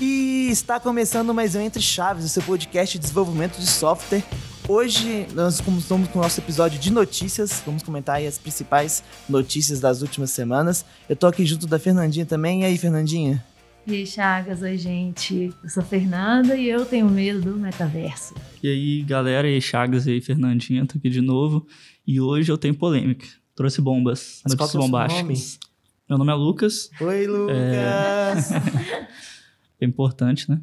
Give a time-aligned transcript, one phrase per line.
[0.00, 4.22] E está começando mais um Entre Chaves, o seu podcast de desenvolvimento de software.
[4.68, 9.78] Hoje nós começamos com o nosso episódio de notícias, vamos comentar aí as principais notícias
[9.78, 10.84] das últimas semanas.
[11.08, 12.62] Eu tô aqui junto da Fernandinha também.
[12.62, 13.44] E aí, Fernandinha?
[13.86, 15.52] E aí, Chagas, oi, gente.
[15.62, 18.34] Eu sou a Fernanda e eu tenho medo do metaverso.
[18.62, 21.66] E aí, galera, e aí, Chagas e aí, Fernandinha, tô aqui de novo.
[22.06, 23.26] E hoje eu tenho polêmica.
[23.54, 25.58] Trouxe bombas, Mas notícias é bombásticas.
[26.08, 28.52] Meu nome é Lucas, Oi, Lucas!
[29.78, 30.60] é importante, né?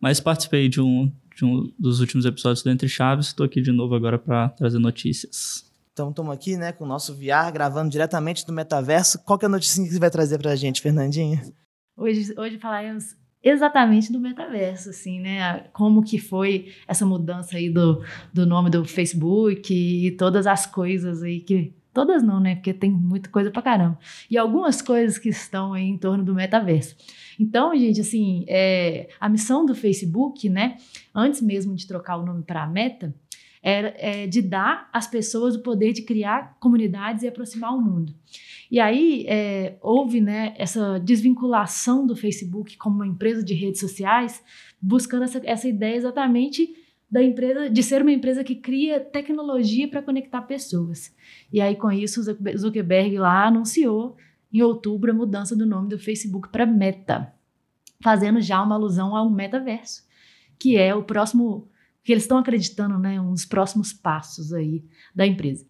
[0.00, 3.70] Mas participei de um, de um dos últimos episódios do Entre Chaves, tô aqui de
[3.70, 5.64] novo agora para trazer notícias.
[5.92, 9.20] Então, estamos aqui, né, com o nosso VR, gravando diretamente do metaverso.
[9.24, 11.40] Qual que é a notícia que você vai trazer pra gente, Fernandinha?
[11.96, 15.60] Hoje, hoje falaremos exatamente do metaverso, assim, né?
[15.72, 18.02] Como que foi essa mudança aí do,
[18.32, 21.74] do nome do Facebook e todas as coisas aí que...
[21.92, 22.56] Todas não, né?
[22.56, 23.96] Porque tem muita coisa pra caramba.
[24.28, 26.96] E algumas coisas que estão aí em torno do metaverso.
[27.38, 30.76] Então, gente, assim, é, a missão do Facebook, né?
[31.14, 33.14] Antes mesmo de trocar o nome para Meta,
[33.64, 38.14] era é, de dar às pessoas o poder de criar comunidades e aproximar o mundo.
[38.70, 44.44] E aí é, houve né, essa desvinculação do Facebook como uma empresa de redes sociais,
[44.80, 46.76] buscando essa, essa ideia exatamente
[47.10, 51.14] da empresa de ser uma empresa que cria tecnologia para conectar pessoas.
[51.50, 54.14] E aí com isso Zuckerberg lá anunciou
[54.52, 57.32] em outubro a mudança do nome do Facebook para Meta,
[58.02, 60.04] fazendo já uma alusão ao metaverso,
[60.58, 61.68] que é o próximo
[62.04, 65.66] que eles estão acreditando, né, um dos próximos passos aí da empresa.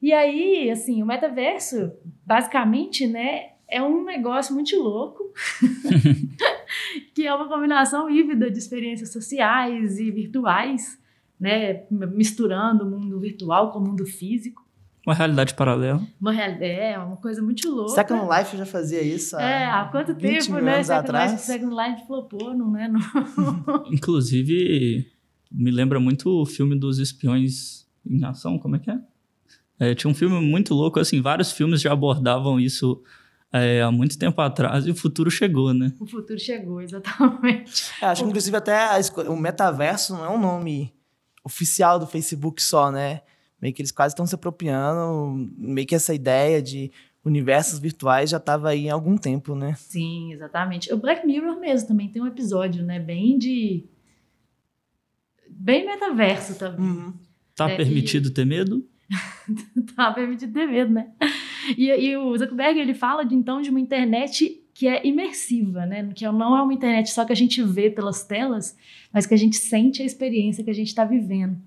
[0.00, 1.92] E aí, assim, o metaverso,
[2.24, 5.32] basicamente, né, é um negócio muito louco,
[7.14, 10.98] que é uma combinação híbrida de experiências sociais e virtuais,
[11.38, 14.66] né, misturando o mundo virtual com o mundo físico.
[15.06, 16.02] Uma realidade paralela.
[16.20, 17.92] Uma real- é uma coisa muito louca.
[17.94, 20.74] Second Life já fazia isso há É, há quanto 20 tempo, mil né?
[20.74, 21.32] anos Second atrás.
[21.32, 22.88] Life, Second Life flopou, não é?
[22.88, 23.00] Não.
[23.90, 25.10] Inclusive,
[25.50, 28.98] me lembra muito o filme dos espiões em ação, como é que é?
[29.80, 33.02] É, tinha um filme muito louco, assim, vários filmes já abordavam isso
[33.52, 35.92] é, há muito tempo atrás e o futuro chegou, né?
[36.00, 37.92] O futuro chegou, exatamente.
[38.02, 38.76] É, acho que, inclusive, até
[39.28, 40.92] o metaverso não é um nome
[41.44, 43.22] oficial do Facebook só, né?
[43.60, 46.92] Meio que eles quase estão se apropriando, meio que essa ideia de
[47.24, 49.74] universos virtuais já estava aí há algum tempo, né?
[49.76, 50.92] Sim, exatamente.
[50.92, 52.98] O Black Mirror mesmo também tem um episódio, né?
[52.98, 53.84] Bem de.
[55.58, 57.12] Bem metaverso também.
[57.56, 58.86] Tá É, permitido ter medo?
[59.96, 61.08] tá permitido ter medo, né?
[61.76, 66.08] E, e o Zuckerberg, ele fala de, então de uma internet que é imersiva, né?
[66.14, 68.76] Que não é uma internet só que a gente vê pelas telas,
[69.12, 71.58] mas que a gente sente a experiência que a gente está vivendo.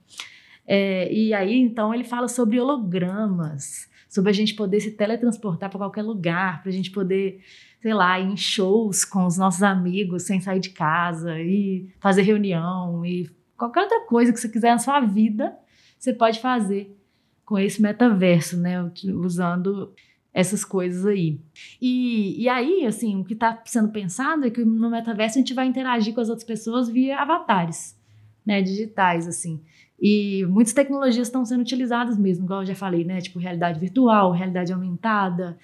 [0.66, 5.80] É, e aí, então, ele fala sobre hologramas, sobre a gente poder se teletransportar para
[5.80, 7.42] qualquer lugar, para a gente poder,
[7.82, 12.22] sei lá, ir em shows com os nossos amigos sem sair de casa, e fazer
[12.22, 13.30] reunião, e
[13.62, 15.56] qualquer outra coisa que você quiser na sua vida,
[16.00, 16.98] você pode fazer
[17.46, 18.82] com esse metaverso, né?
[19.14, 19.94] Usando
[20.34, 21.40] essas coisas aí.
[21.80, 25.54] E, e aí, assim, o que está sendo pensado é que no metaverso a gente
[25.54, 27.96] vai interagir com as outras pessoas via avatares,
[28.44, 28.64] né?
[28.64, 29.62] Digitais, assim.
[30.00, 33.22] E muitas tecnologias estão sendo utilizadas mesmo, igual eu já falei, né?
[33.22, 35.56] Tipo realidade virtual, realidade aumentada,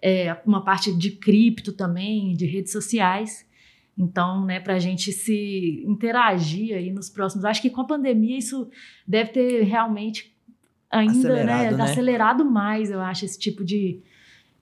[0.00, 3.44] é, uma parte de cripto também, de redes sociais.
[3.96, 7.44] Então, né, para a gente se interagir aí nos próximos.
[7.44, 8.70] Acho que com a pandemia isso
[9.06, 10.34] deve ter realmente
[10.90, 11.84] ainda Acelerado, né, né?
[11.84, 14.02] acelerado mais, eu acho, esse tipo de,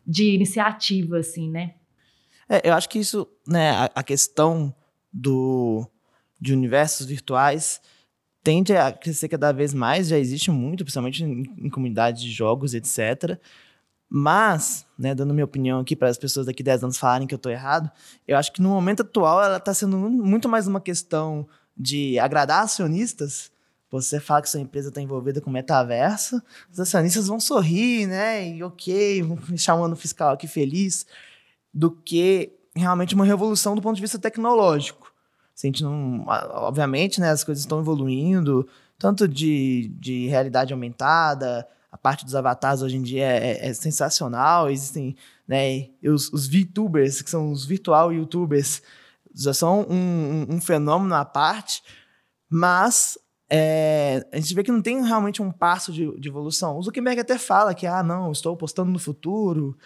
[0.06, 1.74] de iniciativa, assim, né?
[2.48, 4.74] É, eu acho que isso, né, a, a questão
[5.12, 5.88] do,
[6.40, 7.80] de universos virtuais
[8.42, 12.74] tende a crescer cada vez mais, já existe muito, principalmente em, em comunidades de jogos,
[12.74, 13.38] etc.
[14.12, 17.36] Mas, né, dando minha opinião aqui para as pessoas daqui 10 anos falarem que eu
[17.36, 17.88] estou errado,
[18.26, 22.18] eu acho que no momento atual ela está sendo mu- muito mais uma questão de
[22.18, 23.52] agradar acionistas.
[23.88, 26.42] Você fala que sua empresa está envolvida com metaverso,
[26.72, 28.48] os acionistas vão sorrir, né?
[28.48, 29.38] E ok, vão
[29.78, 31.06] um ano fiscal aqui feliz,
[31.72, 35.12] do que realmente uma revolução do ponto de vista tecnológico.
[35.54, 38.66] Se a gente não, obviamente, né, as coisas estão evoluindo,
[38.98, 43.74] tanto de, de realidade aumentada, a parte dos avatares hoje em dia é, é- é
[43.74, 45.16] sensacional, existem
[45.46, 48.82] né, os, os VTubers, que são os virtual YouTubers,
[49.34, 49.94] já são um,
[50.50, 51.82] um- um fenômeno à parte,
[52.48, 56.76] mas é, a gente vê que não tem realmente um passo de, de evolução.
[56.78, 59.76] O Zuckerberg até fala que, ah, não, estou postando no futuro,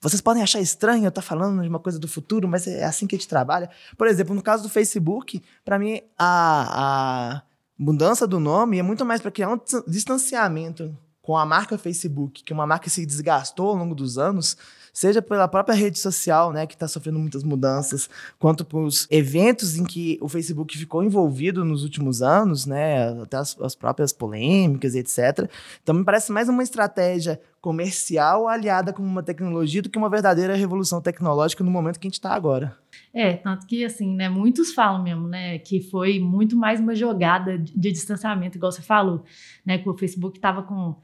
[0.00, 3.06] vocês podem achar estranho eu estar falando de uma coisa do futuro, mas é assim
[3.08, 3.68] que a gente trabalha.
[3.96, 7.42] Por exemplo, no caso do Facebook, para mim, a, a
[7.76, 10.96] mudança do nome é muito mais para criar um dis- distanciamento
[11.28, 14.56] com a marca Facebook, que é uma marca que se desgastou ao longo dos anos,
[14.94, 18.08] seja pela própria rede social, né, que está sofrendo muitas mudanças,
[18.38, 23.36] quanto para os eventos em que o Facebook ficou envolvido nos últimos anos, né, até
[23.36, 25.50] as, as próprias polêmicas etc.
[25.82, 30.54] Então, me parece mais uma estratégia comercial aliada com uma tecnologia do que uma verdadeira
[30.54, 32.74] revolução tecnológica no momento que a gente está agora.
[33.12, 37.58] É, tanto que, assim, né, muitos falam mesmo, né, que foi muito mais uma jogada
[37.58, 39.22] de, de distanciamento, igual você falou,
[39.66, 40.96] né, que o Facebook estava com,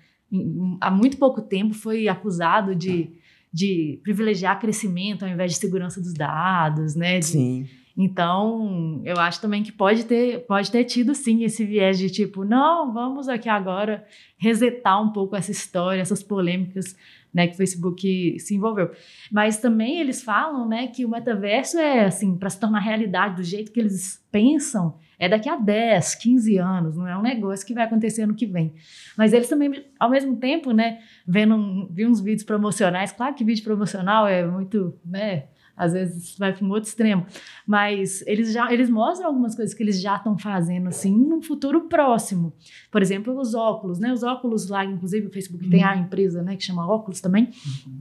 [0.80, 3.10] há muito pouco tempo, foi acusado de,
[3.52, 7.66] de privilegiar crescimento ao invés de segurança dos dados, né, de, Sim.
[7.96, 12.44] Então, eu acho também que pode ter, pode ter tido sim esse viés de tipo,
[12.44, 14.04] não, vamos aqui agora
[14.36, 16.96] resetar um pouco essa história, essas polêmicas
[17.32, 18.90] né, que o Facebook se envolveu.
[19.30, 23.44] Mas também eles falam, né, que o metaverso é assim, para se tornar realidade do
[23.44, 27.74] jeito que eles pensam, é daqui a 10, 15 anos, não é um negócio que
[27.74, 28.74] vai acontecer ano que vem.
[29.16, 33.44] Mas eles também, ao mesmo tempo, né, vendo um, vi uns vídeos promocionais, claro que
[33.44, 35.44] vídeo promocional é muito, né,
[35.76, 37.26] às vezes vai para um outro extremo,
[37.66, 41.88] mas eles já eles mostram algumas coisas que eles já estão fazendo assim num futuro
[41.88, 42.52] próximo.
[42.90, 44.12] Por exemplo, os óculos, né?
[44.12, 45.70] Os óculos lá, inclusive o Facebook uhum.
[45.70, 47.50] tem a empresa, né, que chama Óculos também.
[47.86, 48.00] Uhum.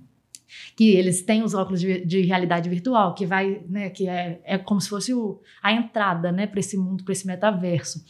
[0.75, 4.57] Que eles têm os óculos de, de, realidade virtual, que vai, né, que é, é
[4.57, 8.03] como se fosse o, a entrada, né, para esse mundo, para esse metaverso.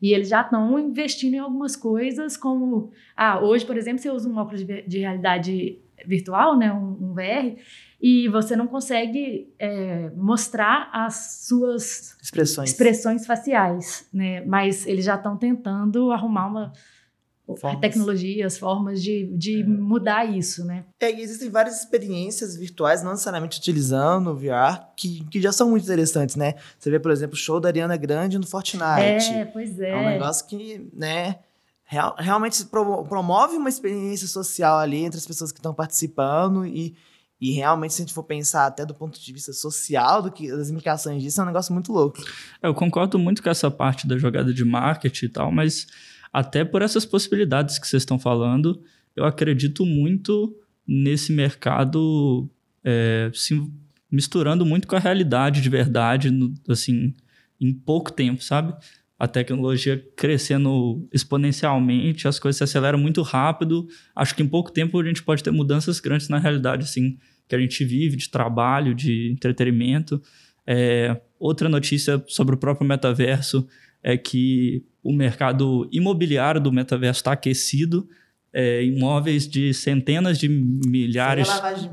[0.00, 4.28] E eles já estão investindo em algumas coisas, como, ah, hoje, por exemplo, você usa
[4.28, 7.58] um óculos de, de realidade virtual, né, um, um VR,
[8.00, 14.42] e você não consegue é, mostrar as suas expressões, expressões faciais, né?
[14.46, 16.72] Mas eles já estão tentando arrumar uma
[17.56, 17.80] formas.
[17.80, 19.64] tecnologias, formas de, de é.
[19.64, 20.84] mudar isso, né?
[21.00, 25.84] É, existem várias experiências virtuais, não necessariamente utilizando o VR, que, que já são muito
[25.84, 26.54] interessantes, né?
[26.78, 29.32] Você vê, por exemplo, o show da Ariana Grande no Fortnite.
[29.32, 29.90] É, pois é.
[29.90, 31.38] É um negócio que, né?
[31.84, 36.94] Real, realmente promove uma experiência social ali entre as pessoas que estão participando e
[37.40, 40.50] e realmente, se a gente for pensar até do ponto de vista social, do que
[40.50, 42.22] das implicações disso, é um negócio muito louco.
[42.62, 45.86] Eu concordo muito com essa parte da jogada de marketing e tal, mas
[46.32, 48.80] até por essas possibilidades que vocês estão falando,
[49.16, 50.56] eu acredito muito
[50.86, 52.48] nesse mercado
[52.84, 53.60] é, se
[54.10, 57.14] misturando muito com a realidade de verdade, no, assim,
[57.60, 58.74] em pouco tempo, sabe?
[59.18, 63.86] A tecnologia crescendo exponencialmente, as coisas se aceleram muito rápido.
[64.16, 67.54] Acho que em pouco tempo a gente pode ter mudanças grandes na realidade, assim, que
[67.54, 70.22] a gente vive, de trabalho, de entretenimento.
[70.66, 73.66] É, outra notícia sobre o próprio metaverso
[74.02, 78.08] é que o mercado imobiliário do metaverso está aquecido.
[78.52, 81.46] É, imóveis de centenas de milhares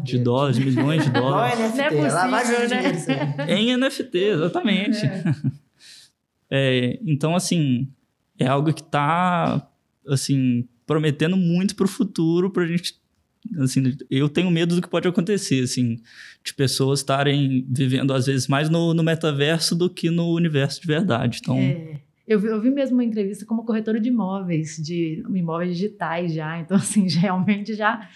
[0.04, 1.60] de, de dólares, milhões de dólares.
[1.60, 3.46] Não é NFT, Não é possível, né?
[3.60, 5.06] em NFT, exatamente.
[5.06, 5.24] É.
[6.50, 7.92] É, então, assim,
[8.40, 9.70] é algo que está
[10.08, 12.98] assim, prometendo muito para o futuro para a gente
[13.60, 16.00] assim, eu tenho medo do que pode acontecer, assim,
[16.44, 20.88] de pessoas estarem vivendo, às vezes, mais no, no metaverso do que no universo de
[20.88, 21.40] verdade.
[21.42, 21.58] Então.
[21.58, 22.00] É.
[22.28, 26.34] Eu vi, eu vi mesmo uma entrevista com uma corretora de imóveis, de imóveis digitais
[26.34, 26.60] já.
[26.60, 28.08] Então, assim, realmente já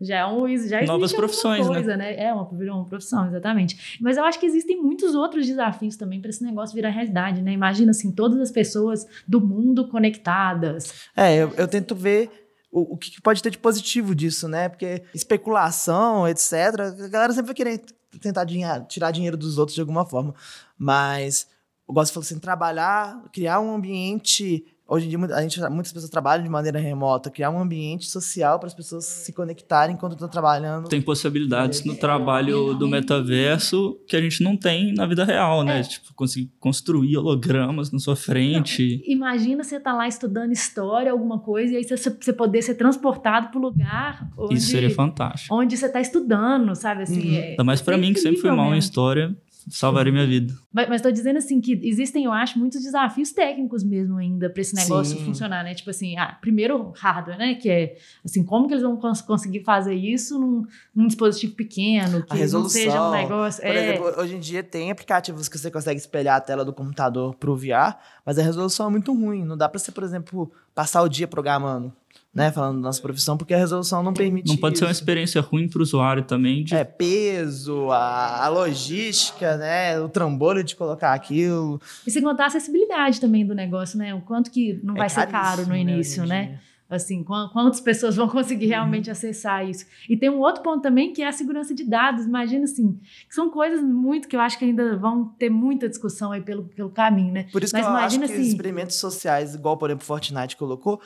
[0.00, 1.74] já é um já novas profissões, né?
[1.74, 2.16] coisa, né?
[2.16, 2.24] né?
[2.24, 3.98] É uma, uma profissão, exatamente.
[4.00, 7.52] Mas eu acho que existem muitos outros desafios também para esse negócio virar realidade, né?
[7.52, 11.08] Imagina assim, todas as pessoas do mundo conectadas.
[11.16, 12.45] É, eu, eu tento ver
[12.76, 14.68] o, o que pode ter de positivo disso, né?
[14.68, 17.82] Porque especulação, etc., a galera sempre vai querer
[18.20, 20.34] tentar dinheiro, tirar dinheiro dos outros de alguma forma.
[20.76, 21.46] Mas
[21.88, 25.92] eu gosto de falar assim, trabalhar, criar um ambiente Hoje em dia, a gente, muitas
[25.92, 30.12] pessoas trabalham de maneira remota, criar um ambiente social para as pessoas se conectarem enquanto
[30.12, 30.88] estão trabalhando.
[30.88, 35.80] Tem possibilidades no trabalho do metaverso que a gente não tem na vida real, né?
[35.80, 35.82] É.
[35.82, 39.02] Tipo, conseguir construir hologramas na sua frente.
[39.04, 42.62] Não, imagina você estar tá lá estudando história, alguma coisa, e aí você, você poder
[42.62, 44.30] ser transportado para o lugar.
[44.38, 45.52] Onde, Isso seria fantástico.
[45.52, 47.02] Onde você está estudando, sabe?
[47.02, 47.36] Assim, uhum.
[47.36, 49.36] é, Ainda mais para mim, que sempre fui mal em história
[49.68, 50.54] salvaria minha vida.
[50.72, 54.74] Mas, estou dizendo assim que existem, eu acho, muitos desafios técnicos mesmo ainda para esse
[54.74, 55.24] negócio Sim.
[55.24, 55.74] funcionar, né?
[55.74, 57.54] Tipo assim, ah, primeiro hardware, né?
[57.54, 62.22] Que é assim, como que eles vão cons conseguir fazer isso num, num, dispositivo pequeno,
[62.24, 63.62] que não seja um negócio.
[63.62, 63.88] Por é...
[63.88, 67.56] exemplo, hoje em dia tem aplicativos que você consegue espelhar a tela do computador pro
[67.56, 69.44] VR, mas a resolução é muito ruim.
[69.44, 71.92] Não dá para você, por exemplo, passar o dia programando
[72.36, 74.46] né, falando da nossa profissão, porque a resolução não permite.
[74.46, 74.80] Não pode isso.
[74.80, 76.62] ser uma experiência ruim para o usuário também.
[76.62, 76.74] De...
[76.74, 81.80] É, peso, a, a, logística, né, o trambolho de colocar aquilo.
[82.06, 84.14] E sem contar a acessibilidade também do negócio, né?
[84.14, 86.42] O quanto que não é vai ser caro no né, início, né?
[86.42, 86.60] né?
[86.88, 89.12] Assim, quantas pessoas vão conseguir realmente uhum.
[89.12, 89.86] acessar isso?
[90.08, 92.26] E tem um outro ponto também que é a segurança de dados.
[92.26, 96.30] Imagina assim, que são coisas muito que eu acho que ainda vão ter muita discussão
[96.30, 97.46] aí pelo, pelo caminho, né?
[97.50, 100.06] Por isso Mas que eu acho que assim, os experimentos sociais, igual por exemplo o
[100.06, 101.00] Fortnite colocou,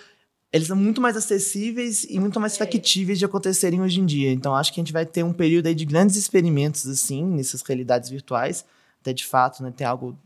[0.53, 4.33] eles são muito mais acessíveis e muito mais factíveis de acontecerem hoje em dia.
[4.33, 7.63] Então, acho que a gente vai ter um período aí de grandes experimentos, assim, nessas
[7.63, 8.65] realidades virtuais,
[9.01, 10.19] até de fato, né, ter algo,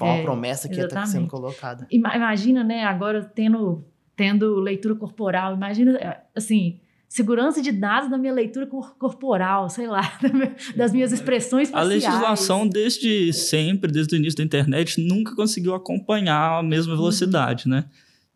[0.00, 1.86] uma é, promessa que está sendo colocada.
[1.90, 3.84] Imagina, né, agora tendo,
[4.16, 10.18] tendo leitura corporal, imagina, assim, segurança de dados da minha leitura corporal, sei lá,
[10.74, 12.04] das minhas expressões faciais.
[12.04, 17.68] A legislação desde sempre, desde o início da internet, nunca conseguiu acompanhar a mesma velocidade,
[17.68, 17.74] uhum.
[17.76, 17.84] né?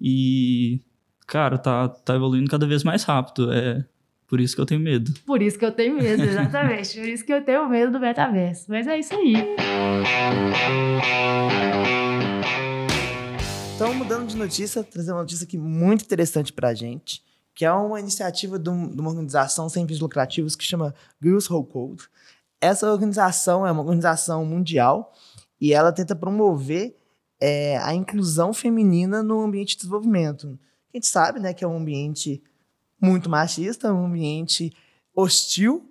[0.00, 0.80] E
[1.26, 3.52] cara, tá, tá evoluindo cada vez mais rápido.
[3.52, 3.84] É
[4.26, 5.12] por isso que eu tenho medo.
[5.26, 6.98] Por isso que eu tenho medo, exatamente.
[6.98, 8.64] por isso que eu tenho medo do metaverso.
[8.68, 9.34] Mas é isso aí.
[13.74, 17.22] Então, mudando de notícia, trazer uma notícia aqui muito interessante pra gente,
[17.54, 22.04] que é uma iniciativa de, uma organização sem fins lucrativos que chama Girls Whole Code.
[22.60, 25.12] Essa organização é uma organização mundial
[25.60, 26.96] e ela tenta promover
[27.40, 30.58] é, a inclusão feminina no ambiente de desenvolvimento
[30.94, 32.42] a gente sabe né, que é um ambiente
[33.00, 34.72] muito machista, um ambiente
[35.14, 35.90] hostil,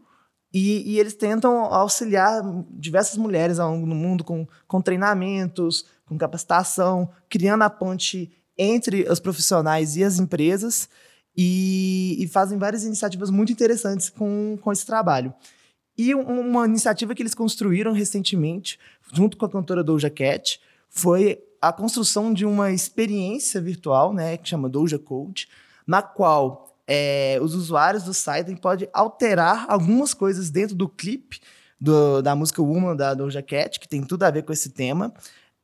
[0.53, 6.15] e, e, eles tentam auxiliar diversas mulheres ao longo do mundo com, com treinamentos, com
[6.15, 10.87] capacitação, criando a ponte entre os profissionais e as empresas,
[11.35, 15.33] e, e fazem várias iniciativas muito interessantes com, com esse trabalho.
[15.97, 18.79] E uma iniciativa que eles construíram recentemente,
[19.11, 24.49] junto com a cantora Doja Cat, foi a construção de uma experiência virtual, né, que
[24.49, 25.47] chama Doja Code,
[25.87, 31.39] na qual é, os usuários do site podem alterar algumas coisas dentro do clipe
[31.79, 35.13] do, da música Woman da Doja Cat, que tem tudo a ver com esse tema,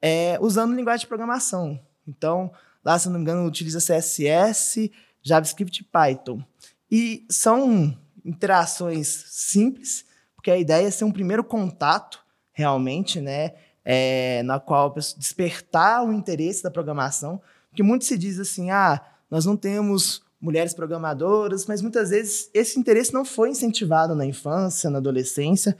[0.02, 1.78] é, usando linguagem de programação.
[2.08, 2.50] Então,
[2.82, 4.90] lá, se não me engano, utiliza CSS,
[5.22, 6.42] JavaScript e Python.
[6.90, 13.52] E são interações simples, porque a ideia é ser um primeiro contato, realmente, né?
[13.84, 19.46] É, na qual despertar o interesse da programação, porque muito se diz assim, ah, nós
[19.46, 25.00] não temos mulheres programadoras, mas muitas vezes esse interesse não foi incentivado na infância, na
[25.00, 25.78] adolescência,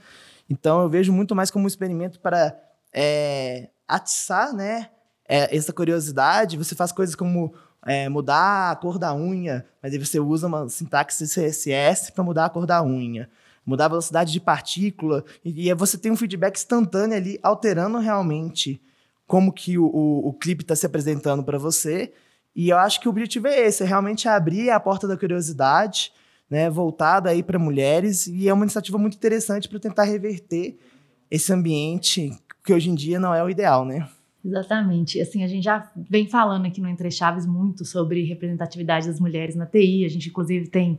[0.48, 2.58] então eu vejo muito mais como um experimento para
[2.92, 4.90] é, atiçar, né,
[5.28, 7.54] é, essa curiosidade, você faz coisas como
[7.86, 12.46] é, mudar a cor da unha, mas aí você usa uma sintaxe CSS para mudar
[12.46, 13.28] a cor da unha
[13.64, 18.80] mudar a velocidade de partícula, e, e você tem um feedback instantâneo ali, alterando realmente
[19.26, 22.12] como que o, o, o clipe está se apresentando para você.
[22.54, 26.12] E eu acho que o objetivo é esse, é realmente abrir a porta da curiosidade,
[26.50, 30.76] né, voltada aí para mulheres, e é uma iniciativa muito interessante para tentar reverter
[31.30, 32.32] esse ambiente
[32.64, 34.08] que hoje em dia não é o ideal, né?
[34.44, 35.20] Exatamente.
[35.20, 39.54] Assim, a gente já vem falando aqui no Entre Chaves muito sobre representatividade das mulheres
[39.54, 40.04] na TI.
[40.04, 40.98] A gente, inclusive, tem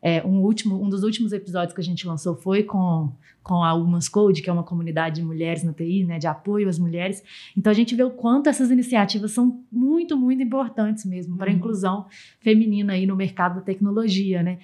[0.00, 3.12] é, um, último, um dos últimos episódios que a gente lançou foi com,
[3.42, 6.68] com a Women's Code, que é uma comunidade de mulheres na TI, né, de apoio
[6.68, 7.22] às mulheres.
[7.56, 11.50] Então a gente vê o quanto essas iniciativas são muito, muito importantes mesmo para a
[11.50, 11.58] uhum.
[11.58, 12.06] inclusão
[12.40, 14.58] feminina aí no mercado da tecnologia, né?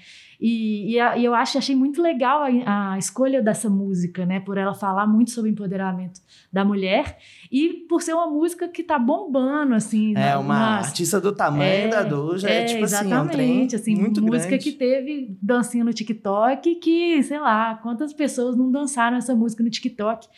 [0.46, 4.40] E, e, a, e, eu acho, achei muito legal a, a, escolha dessa música, né?
[4.40, 6.20] Por ela falar muito sobre o empoderamento
[6.52, 7.16] da mulher
[7.50, 10.10] e por ser uma música que tá bombando, assim.
[10.10, 10.88] É, na, uma nas...
[10.88, 14.20] artista do tamanho é, da Doja, é, é tipo assim, é um trem assim, muito
[14.20, 14.64] música grande.
[14.64, 19.70] que teve dancinha no TikTok que, sei lá, quantas pessoas não dançaram essa música no
[19.70, 20.28] TikTok.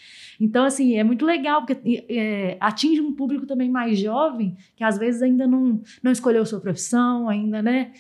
[0.41, 4.99] Então, assim, é muito legal, porque é, atinge um público também mais jovem, que às
[4.99, 7.91] vezes ainda não, não escolheu sua profissão, ainda, né?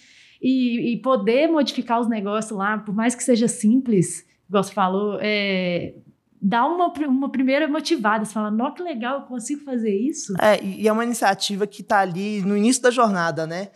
[0.40, 5.19] E, e poder modificar os negócios lá, por mais que seja simples, igual você falou,
[5.21, 5.95] é,
[6.40, 8.25] dá uma, uma primeira motivada.
[8.25, 10.35] Você fala, nossa, que legal, eu consigo fazer isso.
[10.40, 13.69] É, e é uma iniciativa que está ali no início da jornada, né?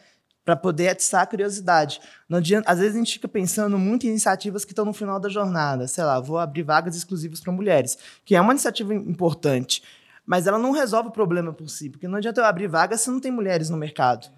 [0.45, 2.01] Para poder atiçar a curiosidade.
[2.29, 5.21] Não adianta, às vezes a gente fica pensando muito em iniciativas que estão no final
[5.21, 5.87] da jornada.
[5.87, 9.83] Sei lá, vou abrir vagas exclusivas para mulheres, que é uma iniciativa importante,
[10.25, 13.11] mas ela não resolve o problema por si, porque não adianta eu abrir vagas se
[13.11, 14.29] não tem mulheres no mercado.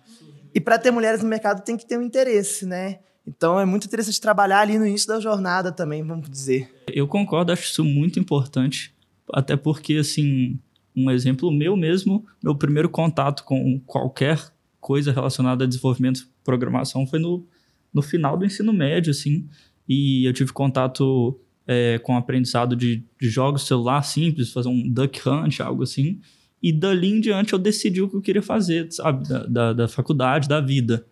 [0.55, 2.99] E para ter mulheres no mercado tem que ter um interesse, né?
[3.27, 6.71] Então é muito interessante trabalhar ali no início da jornada também, vamos dizer.
[6.93, 8.95] Eu concordo, acho isso muito importante,
[9.33, 10.59] até porque assim,
[10.95, 14.39] um exemplo meu mesmo, meu primeiro contato com qualquer
[14.81, 17.47] coisa relacionada a desenvolvimento programação foi no,
[17.95, 19.49] no final do ensino médio, assim,
[19.89, 25.21] e eu tive contato é, com aprendizado de, de jogos celular simples, fazer um duck
[25.29, 26.21] hunt, algo assim,
[26.63, 29.29] e dali em diante eu decidi o que eu queria fazer, sabe?
[29.29, 31.05] Da, da, da faculdade, da vida.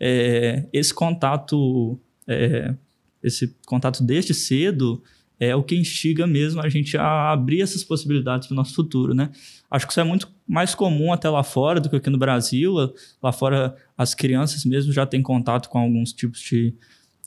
[0.00, 2.74] É, esse contato, é,
[3.22, 5.02] esse contato desde cedo
[5.40, 9.14] é o que instiga mesmo a gente a abrir essas possibilidades para o nosso futuro,
[9.14, 9.30] né?
[9.70, 12.74] Acho que isso é muito mais comum até lá fora do que aqui no Brasil.
[13.22, 16.74] Lá fora, as crianças mesmo já têm contato com alguns tipos de,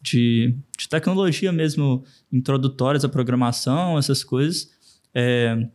[0.02, 4.72] de, de tecnologia mesmo introdutórias à programação, essas coisas.
[5.14, 5.70] É,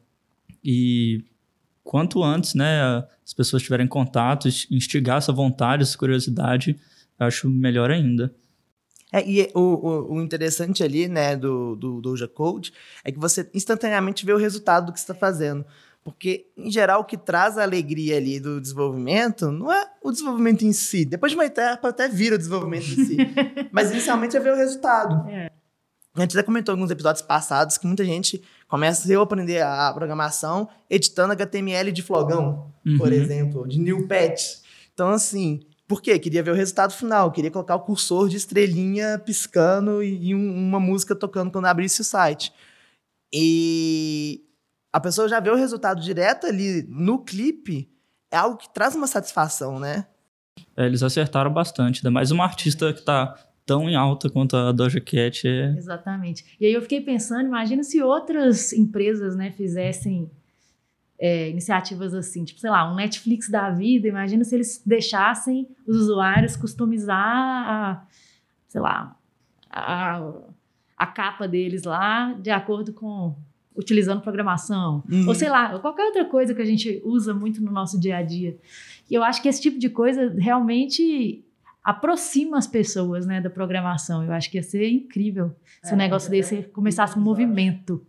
[0.62, 1.24] e
[1.86, 6.76] quanto antes, né, as pessoas tiverem contato, instigar essa vontade, essa curiosidade,
[7.18, 8.34] acho melhor ainda.
[9.12, 12.72] É, e o, o, o, interessante ali, né, do, do Doja Code,
[13.04, 15.64] é que você instantaneamente vê o resultado do que você está fazendo.
[16.02, 20.64] Porque, em geral, o que traz a alegria ali do desenvolvimento não é o desenvolvimento
[20.64, 21.04] em si.
[21.04, 23.16] Depois de uma etapa até vira o desenvolvimento em si.
[23.72, 25.28] Mas, inicialmente, é ver o resultado.
[25.28, 25.50] É.
[26.16, 29.92] A gente já comentou em alguns episódios passados que muita gente começa a aprender a
[29.92, 32.96] programação editando HTML de flogão, uhum.
[32.96, 34.60] por exemplo, de new patch.
[34.94, 36.18] Então, assim, por quê?
[36.18, 40.80] Queria ver o resultado final, queria colocar o cursor de estrelinha piscando e, um, uma
[40.80, 42.52] música tocando quando abrisse o site.
[43.32, 44.42] E
[44.92, 47.90] a pessoa já vê o resultado direto ali no clipe,
[48.30, 50.06] é algo que traz uma satisfação, né?
[50.76, 54.70] É, eles acertaram bastante, ainda mais uma artista que está tão em alta quanto a
[54.70, 55.46] Doja Cat.
[55.46, 55.74] É...
[55.76, 56.44] Exatamente.
[56.60, 60.30] E aí eu fiquei pensando, imagina se outras empresas né, fizessem
[61.18, 65.96] é, iniciativas assim, tipo, sei lá, um Netflix da vida, imagina se eles deixassem os
[65.96, 68.06] usuários customizar a,
[68.68, 69.16] sei lá,
[69.68, 70.32] a,
[70.96, 73.34] a capa deles lá de acordo com
[73.74, 75.28] utilizando programação, uhum.
[75.28, 78.22] ou sei lá, qualquer outra coisa que a gente usa muito no nosso dia a
[78.22, 78.56] dia.
[79.10, 81.44] E eu acho que esse tipo de coisa realmente
[81.86, 84.24] aproxima as pessoas, né, da programação.
[84.24, 88.04] Eu acho que ia ser incrível se é, um negócio desse começasse um movimento.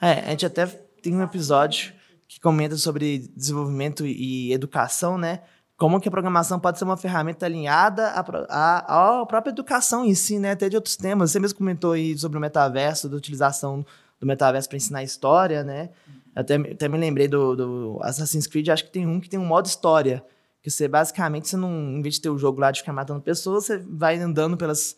[0.00, 1.92] É, a gente até tem um episódio
[2.26, 5.40] que comenta sobre desenvolvimento e educação, né?
[5.76, 10.38] Como que a programação pode ser uma ferramenta alinhada à, à, própria educação em si,
[10.38, 10.52] né?
[10.52, 11.30] Até de outros temas.
[11.30, 13.84] Você mesmo comentou aí sobre o metaverso, da utilização
[14.20, 15.90] do metaverso para ensinar história, né?
[16.34, 19.46] Até, até me lembrei do, do Assassin's Creed, acho que tem um que tem um
[19.46, 20.22] modo história.
[20.66, 23.20] Que você basicamente, você não, em vez de ter o jogo lá de ficar matando
[23.20, 24.96] pessoas, você vai andando pelas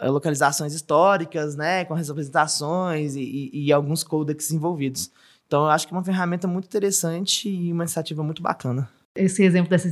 [0.00, 1.84] eh, localizações históricas, né?
[1.84, 3.20] Com as representações e,
[3.52, 5.10] e, e alguns codecs envolvidos.
[5.46, 8.88] Então, eu acho que é uma ferramenta muito interessante e uma iniciativa muito bacana.
[9.14, 9.90] Esse exemplo dessa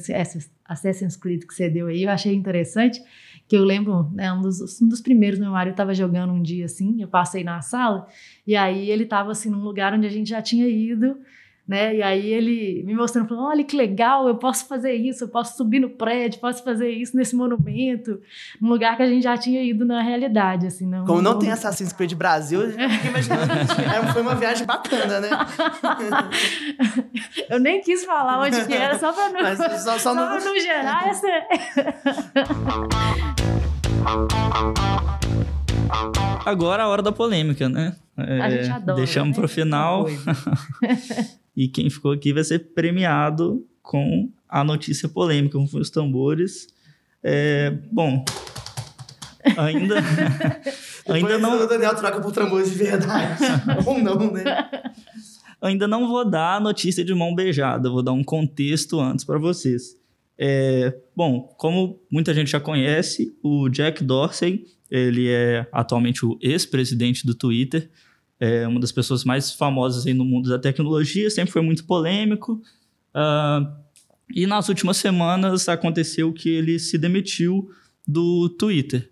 [0.64, 2.98] Assassin's Creed que você deu aí, eu achei interessante,
[3.46, 6.64] que eu lembro, né, um dos, um dos primeiros, meu marido estava jogando um dia
[6.64, 8.06] assim, eu passei na sala,
[8.46, 11.18] e aí ele estava assim num lugar onde a gente já tinha ido,
[11.66, 11.96] né?
[11.96, 15.56] E aí ele me mostrando, falando, olha que legal, eu posso fazer isso, eu posso
[15.56, 18.20] subir no prédio, posso fazer isso nesse monumento,
[18.60, 20.86] num lugar que a gente já tinha ido na realidade, assim.
[20.86, 23.52] Não, Como não, não tem Assassin's Creed Brasil, eu fiquei imaginando
[24.06, 25.30] que foi uma viagem bacana, né?
[27.48, 30.38] eu nem quis falar onde que era, só para não, Mas só, só, só não...
[30.38, 31.28] não gerar essa...
[36.44, 37.94] Agora a hora da polêmica, né?
[38.16, 38.96] É, a gente adora.
[38.96, 39.34] Deixamos né?
[39.34, 40.06] para o final.
[41.56, 46.68] E quem ficou aqui vai ser premiado com a notícia polêmica, com os tambores.
[47.22, 48.24] É, bom,
[49.56, 49.96] ainda.
[51.08, 51.62] ainda não.
[51.62, 53.42] O Daniel troca por tambores de verdade.
[53.86, 54.44] Ou não, né?
[55.60, 59.38] Ainda não vou dar a notícia de mão beijada, vou dar um contexto antes para
[59.38, 59.96] vocês.
[60.36, 67.24] É, bom, como muita gente já conhece, o Jack Dorsey, ele é atualmente o ex-presidente
[67.24, 67.88] do Twitter
[68.42, 72.60] é uma das pessoas mais famosas aí no mundo da tecnologia, sempre foi muito polêmico.
[73.14, 73.72] Uh,
[74.34, 77.70] e nas últimas semanas aconteceu que ele se demitiu
[78.04, 79.08] do Twitter.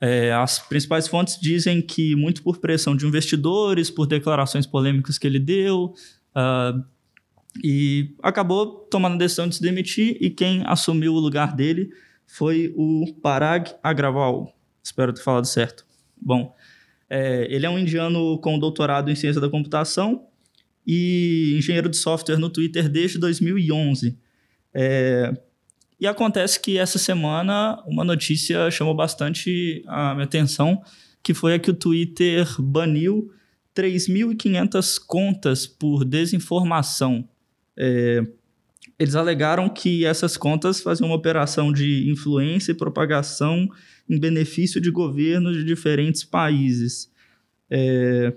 [0.00, 5.28] É, as principais fontes dizem que muito por pressão de investidores, por declarações polêmicas que
[5.28, 5.94] ele deu,
[6.34, 6.84] uh,
[7.62, 11.88] e acabou tomando a decisão de se demitir, e quem assumiu o lugar dele
[12.26, 14.52] foi o Parag Agrawal.
[14.82, 15.86] Espero ter falado certo.
[16.20, 16.52] Bom,
[17.14, 20.24] é, ele é um indiano com doutorado em ciência da computação
[20.86, 24.18] e engenheiro de software no Twitter desde 2011.
[24.72, 25.30] É,
[26.00, 30.82] e acontece que essa semana uma notícia chamou bastante a minha atenção,
[31.22, 33.30] que foi a que o Twitter baniu
[33.76, 37.28] 3.500 contas por desinformação.
[37.76, 38.26] É,
[38.98, 43.68] eles alegaram que essas contas faziam uma operação de influência e propagação
[44.08, 47.10] em benefício de governos de diferentes países.
[47.70, 48.32] É...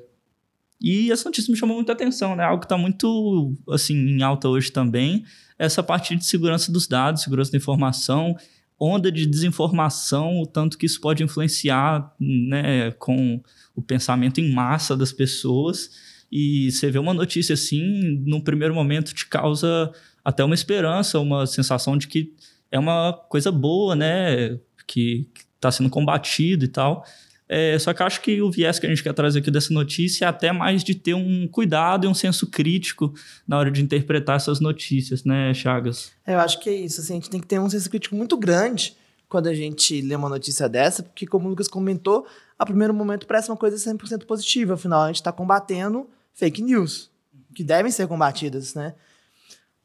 [0.82, 2.44] E essa notícia me chamou muita atenção, né?
[2.44, 5.24] Algo que está muito assim em alta hoje também,
[5.58, 8.36] essa parte de segurança dos dados, segurança da informação,
[8.80, 13.42] onda de desinformação, o tanto que isso pode influenciar né, com
[13.74, 15.90] o pensamento em massa das pessoas.
[16.32, 19.92] E você vê uma notícia assim, no primeiro momento te causa
[20.24, 22.34] até uma esperança, uma sensação de que
[22.76, 24.60] é uma coisa boa, né?
[24.86, 27.06] Que está sendo combatido e tal.
[27.48, 30.26] É, só que acho que o viés que a gente quer trazer aqui dessa notícia
[30.26, 33.14] é até mais de ter um cuidado e um senso crítico
[33.48, 36.12] na hora de interpretar essas notícias, né, Chagas?
[36.26, 37.02] É, eu acho que é isso.
[37.02, 38.98] Assim, a gente tem que ter um senso crítico muito grande
[39.30, 42.26] quando a gente lê uma notícia dessa, porque, como o Lucas comentou,
[42.58, 44.74] a primeiro momento parece uma coisa 100% positiva.
[44.74, 47.10] Afinal, a gente está combatendo fake news.
[47.54, 48.96] que devem ser combatidas, né?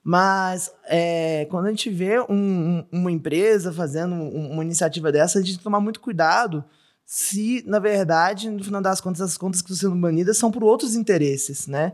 [0.02, 5.52] Mas é, quando a gente vê um, uma empresa fazendo uma iniciativa dessa, a gente
[5.52, 6.64] tem que tomar muito cuidado
[7.04, 10.62] se, na verdade, no final das contas, as contas que estão sendo banidas são por
[10.62, 11.92] outros interesses, né?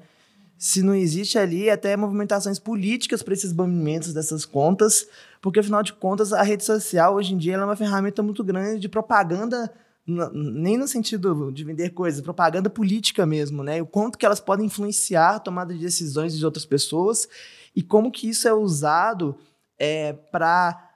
[0.58, 5.06] Se não existe ali até movimentações políticas para esses banimentos dessas contas,
[5.40, 8.78] porque, afinal de contas, a rede social, hoje em dia, é uma ferramenta muito grande
[8.78, 9.72] de propaganda
[10.06, 13.82] nem no sentido de vender coisas, propaganda política mesmo, né?
[13.82, 17.28] O quanto que elas podem influenciar a tomada de decisões de outras pessoas
[17.74, 19.36] e como que isso é usado
[19.78, 20.86] é, para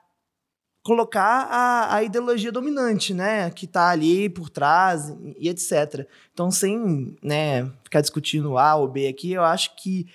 [0.83, 6.07] colocar a, a, ideologia dominante, né, que está ali por trás e etc.
[6.33, 10.07] Então, sem né, ficar discutindo A ou B aqui, eu acho que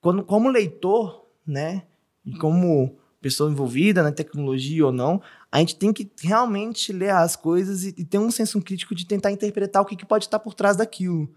[0.00, 1.82] quando, como leitor, né,
[2.24, 5.20] e como pessoa envolvida na tecnologia ou não,
[5.54, 9.06] a gente tem que realmente ler as coisas e, e ter um senso crítico de
[9.06, 11.32] tentar interpretar o que, que pode estar por trás daquilo.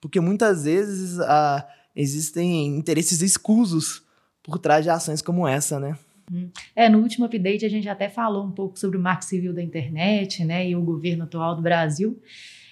[0.00, 4.02] Porque muitas vezes a, existem interesses escusos
[4.42, 5.98] por trás de ações como essa, né?
[6.32, 6.48] Uhum.
[6.74, 9.62] É, no último update a gente até falou um pouco sobre o marco civil da
[9.62, 12.18] internet, né, e o governo atual do Brasil.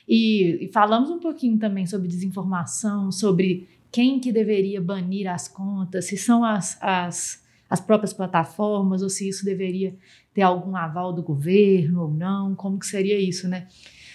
[0.08, 6.06] E, e, falamos um pouquinho também sobre desinformação, sobre quem que deveria banir as contas,
[6.06, 9.94] se são as, as, as próprias plataformas ou se isso deveria
[10.32, 13.66] ter algum aval do governo ou não, como que seria isso, né?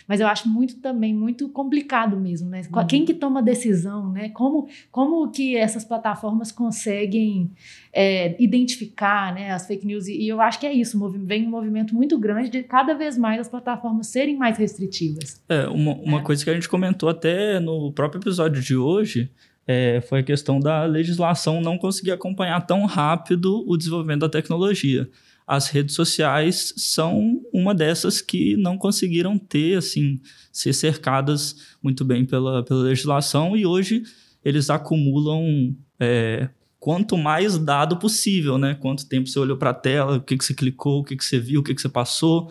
[0.07, 2.61] Mas eu acho muito também muito complicado mesmo, né?
[2.73, 2.85] Uhum.
[2.85, 4.27] Quem que toma a decisão, né?
[4.29, 7.49] Como, como que essas plataformas conseguem
[7.93, 10.07] é, identificar né, as fake news?
[10.07, 13.39] E, eu acho que é isso, vem um movimento muito grande de cada vez mais
[13.39, 15.41] as plataformas serem mais restritivas.
[15.47, 16.23] É, uma, uma é.
[16.23, 19.31] coisa que a gente comentou até no próprio episódio de hoje
[19.67, 25.09] é, foi a questão da legislação não conseguir acompanhar tão rápido o desenvolvimento da tecnologia
[25.51, 30.17] as redes sociais são uma dessas que não conseguiram ter, assim,
[30.49, 34.03] ser cercadas muito bem pela, pela legislação e hoje
[34.45, 36.47] eles acumulam é,
[36.79, 38.75] quanto mais dado possível, né?
[38.75, 41.25] Quanto tempo você olhou para a tela, o que, que você clicou, o que, que
[41.25, 42.49] você viu, o que, que você passou.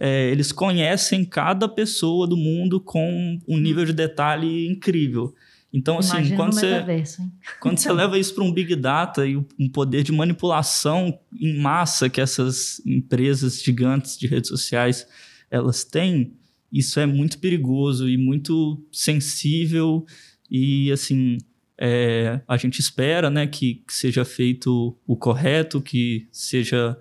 [0.00, 5.34] É, eles conhecem cada pessoa do mundo com um nível de detalhe incrível.
[5.72, 7.24] Então, assim, Imagina quando você,
[7.60, 12.08] quando você leva isso para um Big Data e um poder de manipulação em massa
[12.08, 15.06] que essas empresas gigantes de redes sociais
[15.50, 16.34] elas têm,
[16.72, 20.06] isso é muito perigoso e muito sensível.
[20.50, 21.36] E, assim,
[21.78, 26.98] é, a gente espera né, que, que, seja feito o correto, que seja...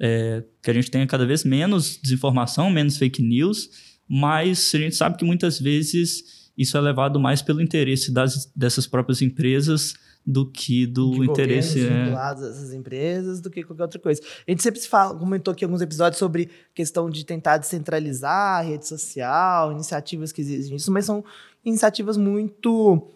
[0.00, 3.68] É, que a gente tenha cada vez menos desinformação, menos fake news,
[4.08, 8.86] mas a gente sabe que muitas vezes isso é levado mais pelo interesse das, dessas
[8.86, 9.94] próprias empresas
[10.26, 11.88] do que do de interesse é...
[11.88, 14.20] vinculados a essas empresas do que qualquer outra coisa.
[14.46, 18.86] A gente sempre fala, comentou aqui alguns episódios sobre questão de tentar descentralizar a rede
[18.86, 21.24] social, iniciativas que existem isso, mas são
[21.64, 23.08] iniciativas muito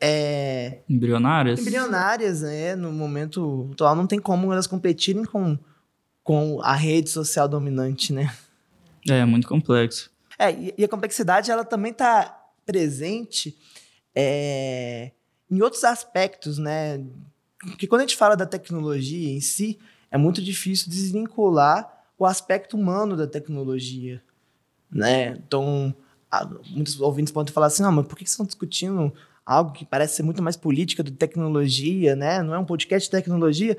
[0.00, 1.58] é, embrionárias.
[1.58, 2.76] Embrionárias, né?
[2.76, 5.58] No momento atual não tem como elas competirem com,
[6.22, 8.32] com a rede social dominante, né?
[9.08, 10.10] É, muito complexo.
[10.38, 12.39] É, e, e a complexidade ela também está
[12.70, 13.56] presente
[14.14, 15.10] é,
[15.50, 17.04] em outros aspectos, né?
[17.58, 19.76] Porque quando a gente fala da tecnologia em si,
[20.08, 24.22] é muito difícil desvincular o aspecto humano da tecnologia,
[24.88, 25.30] né?
[25.30, 25.92] Então,
[26.68, 29.12] muitos ouvintes podem falar assim, não, mas por que vocês estão discutindo
[29.44, 32.40] algo que parece ser muito mais política do que tecnologia, né?
[32.40, 33.76] Não é um podcast de tecnologia,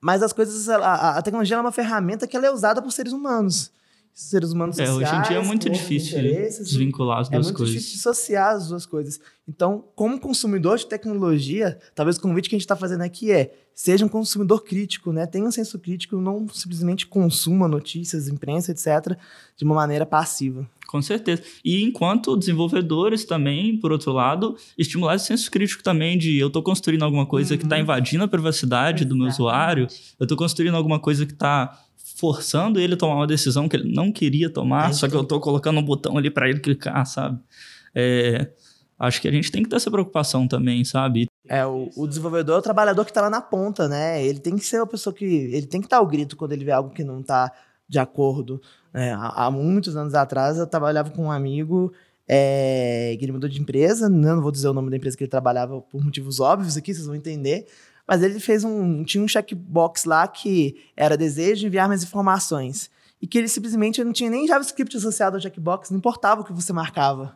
[0.00, 3.70] mas as coisas, a, tecnologia é uma ferramenta que é usada por seres humanos
[4.14, 5.12] seres humanos é, sociais.
[5.12, 6.22] Hoje em dia é muito difícil
[6.62, 7.46] desvincular as duas coisas.
[7.46, 7.74] É muito coisas.
[7.74, 9.20] difícil dissociar as duas coisas.
[9.48, 13.52] Então, como consumidor de tecnologia, talvez o convite que a gente está fazendo aqui é
[13.74, 15.26] seja um consumidor crítico, né?
[15.26, 19.18] Tenha um senso crítico, não simplesmente consuma notícias, imprensa, etc.,
[19.56, 20.64] de uma maneira passiva.
[20.86, 21.42] Com certeza.
[21.64, 26.62] E enquanto desenvolvedores também, por outro lado, estimular esse senso crítico também de eu estou
[26.62, 27.58] construindo alguma coisa uhum.
[27.58, 29.08] que está invadindo a privacidade Exatamente.
[29.08, 29.88] do meu usuário,
[30.20, 33.92] eu estou construindo alguma coisa que está forçando ele a tomar uma decisão que ele
[33.92, 37.40] não queria tomar, só que eu tô colocando um botão ali para ele clicar, sabe?
[37.94, 38.50] É,
[38.98, 41.26] acho que a gente tem que ter essa preocupação também, sabe?
[41.48, 44.24] É, o, o desenvolvedor é o trabalhador que tá lá na ponta, né?
[44.24, 45.24] Ele tem que ser uma pessoa que.
[45.24, 47.52] Ele tem que dar o grito quando ele vê algo que não tá
[47.88, 48.62] de acordo.
[48.92, 51.92] É, há, há, muitos anos atrás, eu trabalhava com um amigo
[52.28, 54.34] é, que ele mudou de empresa, né?
[54.34, 57.06] não vou dizer o nome da empresa que ele trabalhava por motivos óbvios aqui, vocês
[57.06, 57.66] vão entender.
[58.06, 59.02] Mas ele fez um.
[59.04, 62.90] Tinha um checkbox lá que era desejo de enviar mais informações.
[63.20, 66.52] E que ele simplesmente não tinha nem JavaScript associado ao checkbox, não importava o que
[66.52, 67.34] você marcava.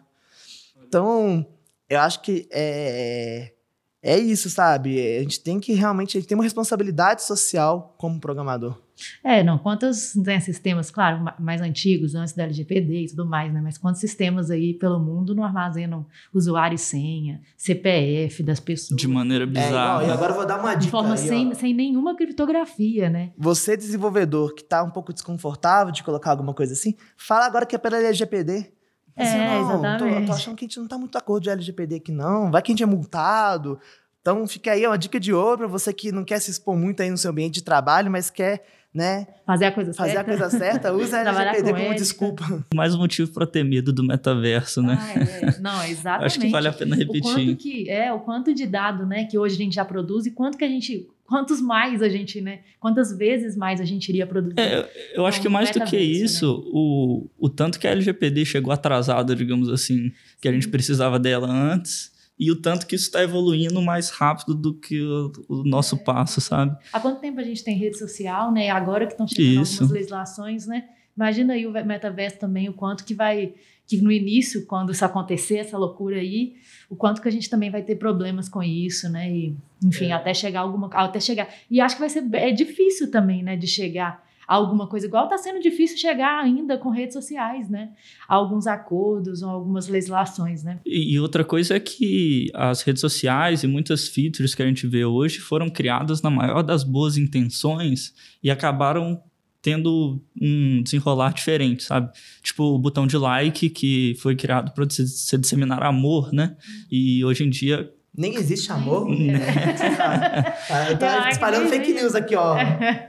[0.87, 1.47] Então,
[1.89, 3.55] eu acho que é,
[4.03, 5.19] é isso, sabe?
[5.19, 8.79] A gente tem que realmente a gente tem uma responsabilidade social como programador.
[9.23, 13.61] É, não, quantos né, sistemas, claro, mais antigos, antes da LGPD e tudo mais, né?
[13.63, 19.01] Mas quantos sistemas aí pelo mundo não armazenam usuário e senha, CPF das pessoas?
[19.01, 20.03] De maneira bizarra.
[20.03, 20.85] É, e agora eu vou dar uma dica.
[20.85, 21.55] De forma aí, sem, ó.
[21.55, 23.33] sem nenhuma criptografia, né?
[23.37, 27.77] Você, desenvolvedor, que tá um pouco desconfortável de colocar alguma coisa assim, fala agora que
[27.77, 28.78] é pela LGPD.
[29.19, 30.27] Assim, É, não, Tô, exatamente.
[30.27, 32.51] tô achando que a gente não tá muito acordo de LGPD aqui, não.
[32.51, 33.79] Vai que a gente é multado.
[34.21, 37.03] Então fica aí uma dica de ouro pra você que não quer se expor muito
[37.03, 40.21] aí no seu ambiente de trabalho, mas quer, né, Fazer a coisa fazer certa.
[40.33, 41.95] a coisa certa, usa LGPD com como ética.
[41.95, 42.65] desculpa.
[42.75, 44.99] Mais um motivo para ter medo do metaverso, né?
[45.01, 45.61] Ah, é.
[45.61, 46.27] Não, exatamente.
[46.27, 47.57] Acho que vale a pena O quanto repetir.
[47.57, 50.59] que é, o quanto de dado, né, que hoje a gente já produz e quanto
[50.59, 54.59] que a gente, quantos mais a gente, né, quantas vezes mais a gente iria produzir.
[54.59, 58.47] É, eu acho que mais do que metaverso, isso, o, o tanto que a LGPD
[58.47, 60.11] chegou atrasada, digamos assim,
[60.41, 64.55] que a gente precisava dela antes, e o tanto que isso está evoluindo mais rápido
[64.55, 66.75] do que o, o nosso passo, sabe?
[66.93, 68.71] Há quanto tempo a gente tem rede social, né?
[68.71, 69.83] Agora que estão chegando Isso.
[69.83, 70.89] algumas legislações, né?
[71.15, 73.53] Imagina aí o metaverso também, o quanto que vai,
[73.89, 76.57] que no início, quando isso acontecer, essa loucura aí,
[76.91, 79.33] o quanto que a gente também vai ter problemas com isso, né?
[79.33, 80.13] E, enfim, É.
[80.13, 81.49] até chegar alguma, até chegar.
[81.71, 85.25] E acho que vai ser é difícil também, né, de chegar a alguma coisa igual
[85.25, 87.91] está sendo difícil chegar ainda com redes sociais, né?
[88.27, 90.81] A alguns acordos ou algumas legislações, né?
[90.87, 94.87] E, e outra coisa é que as redes sociais e muitas features que a gente
[94.87, 99.23] vê hoje foram criadas na maior das boas intenções e acabaram
[99.61, 102.11] tendo um desenrolar diferente, sabe?
[102.43, 106.57] Tipo o botão de like que foi criado para você disseminar amor, né?
[106.91, 109.09] E hoje em dia Nem existe amor.
[109.09, 109.39] Né?
[110.69, 112.57] Tá, eu tô Ah, espalhando fake news aqui, ó.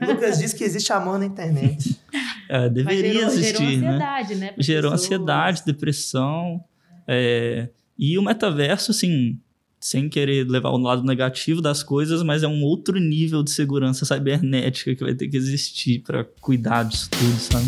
[0.06, 1.96] Lucas diz que existe amor na internet.
[2.48, 3.88] é, deveria gerou, existir, gerou né?
[3.88, 4.52] ansiedade, né?
[4.52, 5.02] pras gerou pessoas.
[5.04, 6.64] ansiedade, depressão.
[7.06, 9.38] é, e o metaverso, assim,
[9.80, 14.04] sem querer levar o lado negativo das coisas, mas é um outro nível de segurança
[14.04, 17.66] cibernética que vai ter que existir para cuidar disso tudo, sabe?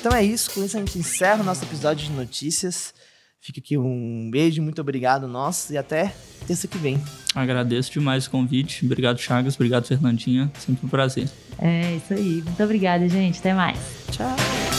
[0.00, 2.94] Então é isso, com isso a gente encerra o nosso episódio de notícias.
[3.40, 6.14] Fica aqui um beijo, muito obrigado nosso e até
[6.46, 7.00] terça que vem.
[7.34, 8.84] Agradeço demais o convite.
[8.84, 9.54] Obrigado, Chagas.
[9.54, 10.50] Obrigado, Fernandinha.
[10.58, 11.28] Sempre um prazer.
[11.58, 12.42] É isso aí.
[12.42, 13.38] Muito obrigada, gente.
[13.38, 13.78] Até mais.
[14.10, 14.75] Tchau.